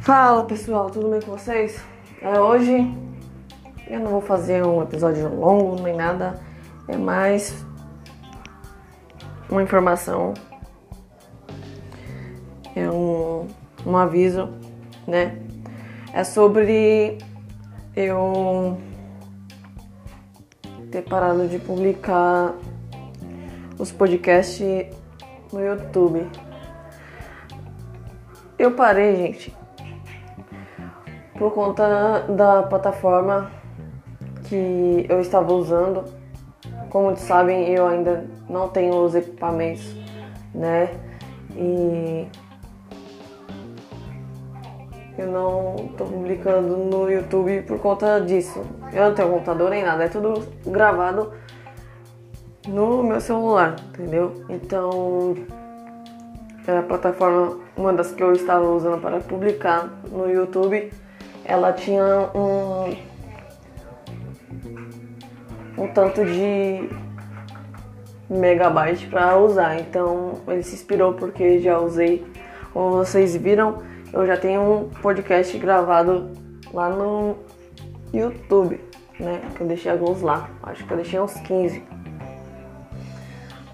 [0.00, 1.82] Fala pessoal, tudo bem com vocês?
[2.20, 2.94] É, hoje
[3.88, 6.38] eu não vou fazer um episódio longo nem nada,
[6.88, 7.64] é mais
[9.48, 10.34] uma informação,
[12.76, 13.46] é um,
[13.86, 14.50] um aviso,
[15.06, 15.38] né?
[16.12, 17.16] É sobre
[17.96, 18.78] eu
[20.90, 22.52] ter parado de publicar
[23.78, 25.03] os podcasts
[25.54, 26.28] no YouTube.
[28.58, 29.56] Eu parei, gente,
[31.38, 33.50] por conta da plataforma
[34.48, 36.04] que eu estava usando.
[36.90, 39.96] Como sabem, eu ainda não tenho os equipamentos,
[40.54, 40.90] né?
[41.56, 42.28] E
[45.16, 48.62] eu não estou publicando no YouTube por conta disso.
[48.92, 51.32] Eu não tenho computador nem nada, é tudo gravado
[52.66, 54.44] no meu celular, entendeu?
[54.48, 55.34] Então,
[56.66, 60.90] a plataforma, uma das que eu estava usando para publicar no YouTube,
[61.44, 63.14] ela tinha um
[65.76, 66.88] um tanto de
[68.28, 69.78] megabyte para usar.
[69.80, 72.24] Então ele se inspirou porque já usei.
[72.72, 73.78] Como vocês viram,
[74.12, 76.30] eu já tenho um podcast gravado
[76.72, 77.36] lá no
[78.12, 78.80] YouTube,
[79.18, 79.40] né?
[79.54, 80.48] Que eu deixei alguns lá.
[80.62, 81.82] Acho que eu deixei uns 15.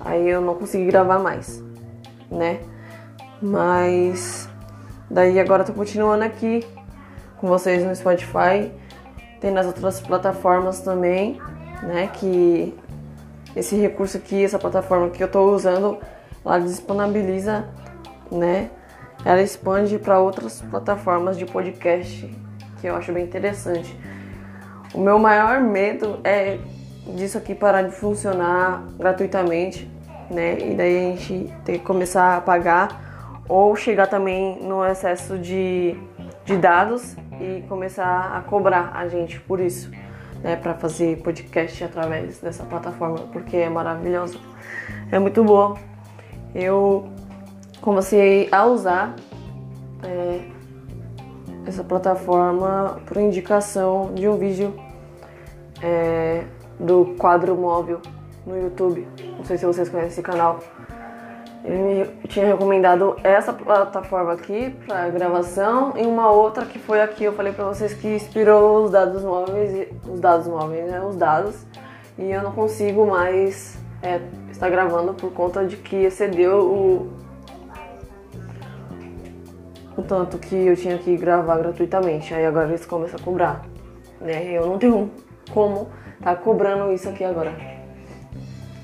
[0.00, 1.62] Aí eu não consegui gravar mais,
[2.30, 2.60] né?
[3.42, 4.48] Mas
[5.10, 6.66] daí agora tô continuando aqui
[7.38, 8.72] com vocês no Spotify.
[9.40, 11.40] Tem nas outras plataformas também,
[11.82, 12.08] né?
[12.08, 12.74] Que
[13.54, 15.98] esse recurso aqui, essa plataforma que eu estou usando,
[16.44, 17.68] ela disponibiliza,
[18.30, 18.70] né?
[19.24, 22.26] Ela expande para outras plataformas de podcast,
[22.80, 23.98] que eu acho bem interessante.
[24.94, 26.58] O meu maior medo é
[27.14, 29.90] disso aqui parar de funcionar gratuitamente,
[30.30, 30.58] né?
[30.58, 35.96] E daí a gente ter que começar a pagar ou chegar também no excesso de,
[36.44, 39.90] de dados e começar a cobrar a gente por isso,
[40.40, 44.38] né, para fazer podcast através dessa plataforma, porque é maravilhosa,
[45.10, 45.76] é muito boa.
[46.54, 47.08] Eu
[47.80, 49.16] comecei a usar
[50.04, 50.42] é,
[51.66, 54.74] essa plataforma por indicação de um vídeo
[55.82, 56.44] é,
[56.80, 58.00] do quadro móvel
[58.46, 59.06] no YouTube.
[59.36, 60.60] Não sei se vocês conhecem esse canal.
[61.62, 67.24] Ele me tinha recomendado essa plataforma aqui para gravação e uma outra que foi aqui.
[67.24, 71.00] Eu falei para vocês que inspirou os dados móveis, os dados móveis, né?
[71.02, 71.66] Os dados.
[72.18, 74.20] E eu não consigo mais é,
[74.50, 77.12] estar gravando por conta de que excedeu o,
[79.98, 82.32] o tanto que eu tinha que gravar gratuitamente.
[82.32, 83.66] Aí agora eles começam a cobrar,
[84.18, 84.50] né?
[84.50, 85.10] Eu não tenho
[85.52, 85.88] como
[86.22, 87.50] tá cobrando isso aqui agora,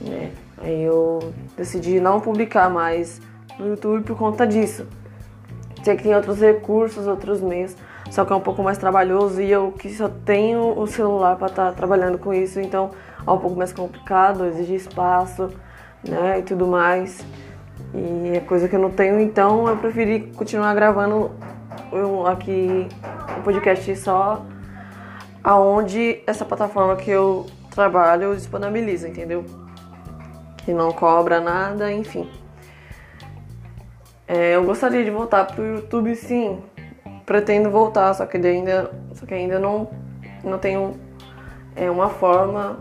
[0.00, 0.30] né?
[0.58, 3.20] Aí eu decidi não publicar mais
[3.58, 4.86] no YouTube por conta disso.
[5.82, 7.76] Sei que tem outros recursos, outros meios,
[8.10, 11.48] só que é um pouco mais trabalhoso e eu que só tenho o celular para
[11.48, 12.90] estar tá trabalhando com isso, então
[13.24, 15.50] é um pouco mais complicado, exige espaço,
[16.02, 17.24] né, e tudo mais.
[17.94, 21.30] E é coisa que eu não tenho, então eu preferi continuar gravando
[22.26, 22.88] aqui
[23.36, 24.44] o um podcast só
[25.46, 29.46] aonde essa plataforma que eu trabalho disponibiliza, entendeu?
[30.66, 32.28] que não cobra nada, enfim.
[34.26, 36.60] É, eu gostaria de voltar pro YouTube, sim.
[37.24, 39.88] Pretendo voltar, só que ainda, só que ainda não,
[40.42, 40.94] não tenho
[41.76, 42.78] é, uma forma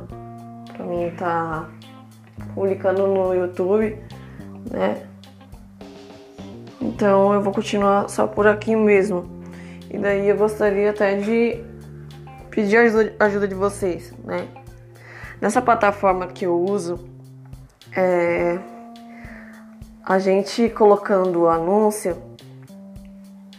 [0.76, 1.70] para mim estar tá
[2.56, 4.00] publicando no YouTube,
[4.72, 5.04] né?
[6.82, 9.30] Então eu vou continuar só por aqui mesmo.
[9.92, 11.64] E daí eu gostaria até de
[12.56, 14.48] pedir ajuda, ajuda de vocês, né?
[15.42, 16.98] Nessa plataforma que eu uso,
[17.94, 18.58] é,
[20.02, 22.16] a gente colocando o anúncio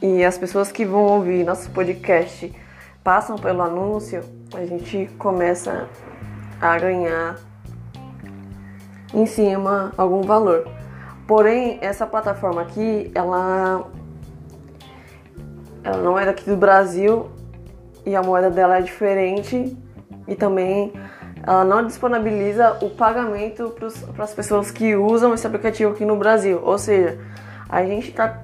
[0.01, 2.51] e as pessoas que vão ouvir nosso podcast
[3.05, 4.25] passam pelo anúncio,
[4.55, 5.87] a gente começa
[6.59, 7.37] a ganhar
[9.13, 10.67] em cima algum valor.
[11.27, 13.87] Porém, essa plataforma aqui, ela,
[15.85, 17.36] ela não é daqui do Brasil
[18.07, 19.77] e a moeda dela é diferente
[20.29, 20.93] e também
[21.43, 23.75] ela não disponibiliza o pagamento
[24.15, 26.61] para as pessoas que usam esse aplicativo aqui no Brasil.
[26.63, 27.19] Ou seja,
[27.69, 28.43] a gente está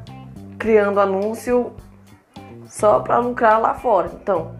[0.58, 1.72] criando anúncio
[2.66, 4.10] só para lucrar lá fora.
[4.20, 4.54] Então,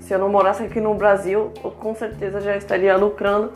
[0.00, 3.52] se eu não morasse aqui no Brasil, eu com certeza já estaria lucrando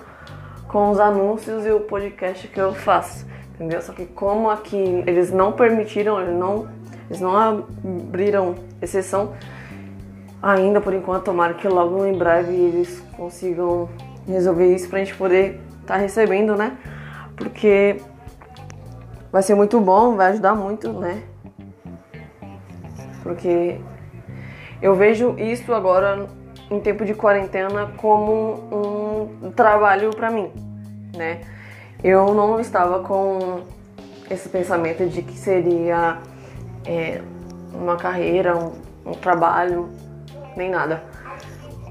[0.69, 3.27] com os anúncios e o podcast que eu faço.
[3.55, 3.83] Entendeu?
[3.83, 6.69] Só que como aqui eles não permitiram, eles não,
[7.09, 9.33] eles não abriram exceção
[10.43, 13.89] ainda por enquanto, tomara que logo em breve eles consigam
[14.27, 16.77] resolver isso pra gente poder estar tá recebendo, né?
[17.37, 17.97] Porque
[19.33, 21.23] vai ser muito bom, vai ajudar muito, né?
[23.23, 23.81] Porque
[24.81, 26.27] eu vejo isso agora
[26.71, 30.51] em tempo de quarentena como um trabalho para mim,
[31.17, 31.41] né?
[32.03, 33.63] Eu não estava com
[34.31, 36.19] esse pensamento de que seria
[36.87, 37.21] é,
[37.73, 38.73] uma carreira, um,
[39.05, 39.89] um trabalho,
[40.59, 41.03] nem nada,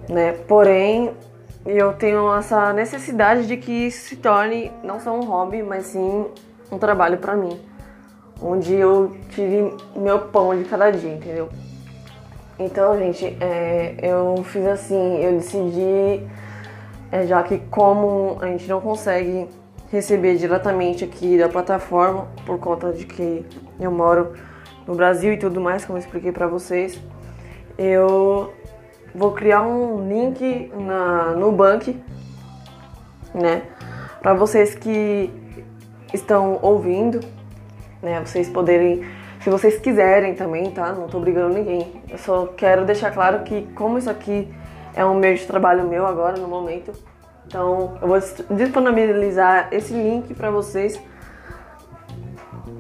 [0.10, 0.34] né?
[0.48, 1.12] Porém,
[1.66, 6.26] eu tenho essa necessidade de que isso se torne não só um hobby, mas sim
[6.72, 7.60] um trabalho para mim,
[8.42, 11.50] onde eu tive meu pão de cada dia, entendeu?
[12.60, 16.26] Então, gente, é, eu fiz assim, eu decidi,
[17.12, 19.48] é, já que como a gente não consegue
[19.92, 23.46] receber diretamente aqui da plataforma, por conta de que
[23.80, 24.34] eu moro
[24.88, 27.00] no Brasil e tudo mais, como eu expliquei para vocês,
[27.78, 28.54] eu
[29.18, 32.00] vou criar um link na, no Bank,
[33.34, 33.64] né,
[34.22, 35.32] para vocês que
[36.14, 37.20] estão ouvindo,
[38.02, 39.04] né, vocês poderem
[39.42, 40.92] se vocês quiserem também, tá?
[40.92, 42.02] Não tô brigando ninguém.
[42.10, 44.52] Eu só quero deixar claro que como isso aqui
[44.94, 46.92] é um meio de trabalho meu agora, no momento,
[47.48, 48.20] então eu vou
[48.58, 51.00] disponibilizar esse link para vocês.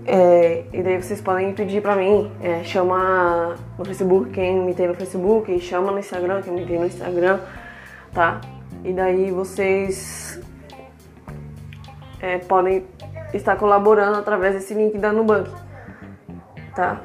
[0.05, 4.87] É, e daí vocês podem pedir pra mim, é, chama no Facebook quem me tem
[4.87, 7.39] no Facebook, e chama no Instagram quem me tem no Instagram,
[8.13, 8.39] tá?
[8.85, 10.39] E daí vocês
[12.21, 12.85] é, podem
[13.33, 15.49] estar colaborando através desse link da Nubank
[16.77, 17.01] tá?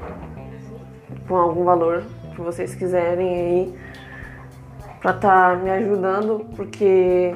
[1.27, 2.05] Com algum valor
[2.35, 3.79] que vocês quiserem aí
[5.01, 7.35] pra tá me ajudando, porque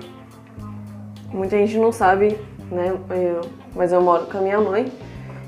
[1.33, 2.39] muita gente não sabe,
[2.71, 2.95] né?
[3.11, 3.41] Eu,
[3.75, 4.93] mas eu moro com a minha mãe.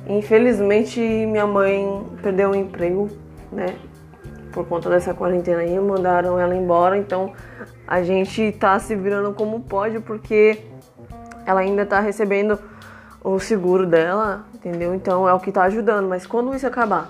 [0.09, 3.09] Infelizmente minha mãe perdeu o emprego,
[3.53, 3.77] né?
[4.53, 7.33] Por conta dessa quarentena aí, mandaram ela embora, então
[7.87, 10.63] a gente tá se virando como pode, porque
[11.47, 12.59] ela ainda tá recebendo
[13.23, 14.95] o seguro dela, entendeu?
[14.95, 16.09] Então é o que tá ajudando.
[16.09, 17.09] Mas quando isso acabar,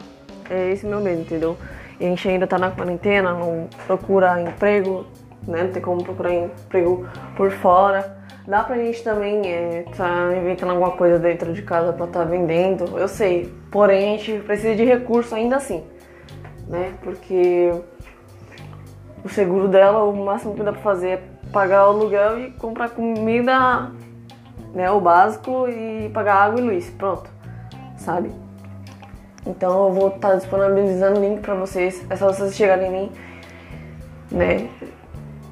[0.51, 1.57] é esse meu medo, entendeu?
[2.01, 5.07] E a gente ainda tá na quarentena, não procura emprego,
[5.47, 5.65] né?
[5.65, 7.07] Não tem como procurar emprego
[7.37, 8.18] por fora.
[8.49, 12.97] Dá pra gente também é, tá inventando alguma coisa dentro de casa pra tá vendendo,
[12.97, 13.53] eu sei.
[13.71, 15.85] Porém, a gente precisa de recurso ainda assim,
[16.67, 16.95] né?
[17.03, 17.71] Porque
[19.23, 21.23] o seguro dela, o máximo que dá pra fazer é
[21.53, 23.93] pagar o aluguel e comprar comida
[24.73, 27.29] né, o básico e pagar água e luz, pronto,
[27.99, 28.31] sabe?
[29.47, 32.93] Então eu vou estar tá disponibilizando o link para vocês, é só vocês chegarem em
[32.93, 33.13] mim,
[34.31, 34.71] né,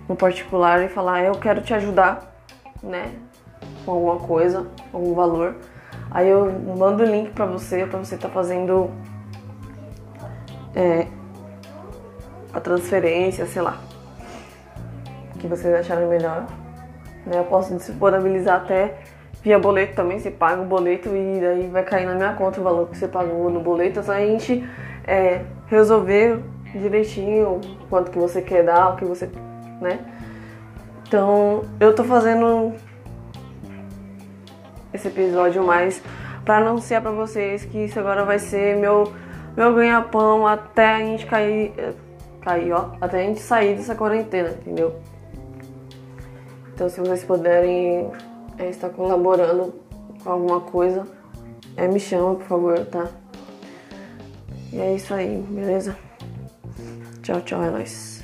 [0.08, 2.35] no particular e falar, eu quero te ajudar,
[2.86, 3.12] né,
[3.84, 5.56] com alguma coisa, algum valor.
[6.10, 8.90] Aí eu mando o link para você, para você tá fazendo
[10.74, 11.06] é,
[12.52, 13.78] a transferência, sei lá,
[15.38, 16.46] que vocês acharem melhor.
[17.26, 17.38] Né?
[17.38, 18.98] Eu posso disponibilizar até
[19.42, 22.64] via boleto também, você paga o boleto e daí vai cair na minha conta o
[22.64, 24.02] valor que você pagou no boleto.
[24.02, 24.68] Só a gente
[25.06, 26.42] é, resolver
[26.72, 29.30] direitinho quanto que você quer dar, o que você.
[29.80, 30.00] né?
[31.06, 32.74] Então eu tô fazendo
[34.92, 36.02] esse episódio mais
[36.44, 39.12] para anunciar para vocês que isso agora vai ser meu
[39.56, 41.72] meu ganha-pão até a gente cair
[42.46, 44.94] cair, ó, até a gente sair dessa quarentena, entendeu?
[46.72, 48.12] Então, se vocês puderem
[48.56, 49.74] é, estar colaborando
[50.22, 51.04] com alguma coisa,
[51.76, 53.08] é, me chama, por favor, tá?
[54.72, 55.96] E é isso aí, beleza?
[57.22, 58.15] Tchau, tchau, é nóis.